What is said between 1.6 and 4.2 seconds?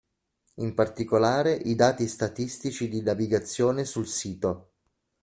dati statistici di navigazione sul